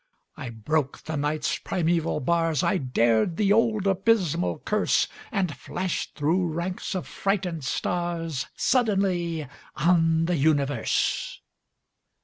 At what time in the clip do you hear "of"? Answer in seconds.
6.95-7.05